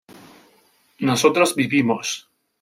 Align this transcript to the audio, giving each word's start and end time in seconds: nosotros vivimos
nosotros 0.99 1.53
vivimos 1.55 2.27